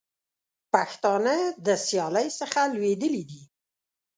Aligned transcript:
پښتانه 0.73 1.35
د 1.65 1.67
سیالۍ 1.85 2.27
څخه 2.39 2.59
لوېدلي 2.75 3.23
دي. 3.29 3.41